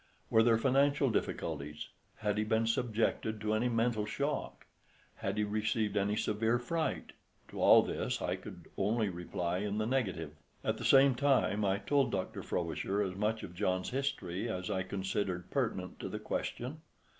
[0.31, 4.65] Were there financial difficulties; had he been subjected to any mental shock;
[5.17, 7.11] had he received any severe fright?
[7.49, 10.31] To all this I could only reply in the negative.
[10.63, 12.41] At the same time I told Dr.
[12.41, 16.81] Frobisher as much of John's history as I considered pertinent to the question.